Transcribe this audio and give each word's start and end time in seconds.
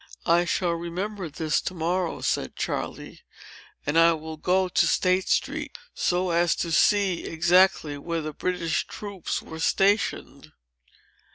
"I 0.25 0.45
shall 0.45 0.71
remember 0.71 1.29
this, 1.29 1.61
to 1.61 1.75
morrow," 1.75 2.21
said 2.21 2.55
Charley; 2.55 3.21
"and 3.85 3.99
I 3.99 4.13
will 4.13 4.35
go 4.35 4.67
to 4.67 4.87
State 4.87 5.29
Street, 5.29 5.77
so 5.93 6.31
as 6.31 6.55
to 6.55 6.71
see 6.71 7.23
exactly 7.25 7.99
where 7.99 8.21
the 8.21 8.33
British 8.33 8.87
troops 8.87 9.43
were 9.43 9.59
stationed." 9.59 10.53